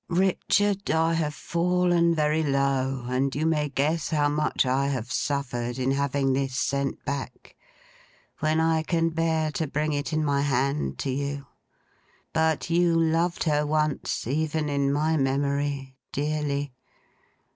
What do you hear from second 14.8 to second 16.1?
my memory,